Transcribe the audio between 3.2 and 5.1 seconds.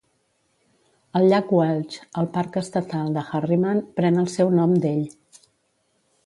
Harriman pren el seu nom d'ell.